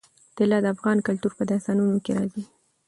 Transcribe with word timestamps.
طلا 0.37 0.57
د 0.61 0.65
افغان 0.75 0.97
کلتور 1.07 1.31
په 1.37 1.43
داستانونو 1.51 1.97
کې 2.05 2.11
راځي. 2.17 2.43